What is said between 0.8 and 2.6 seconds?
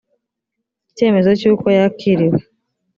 icyemezo cy uko yakiriwe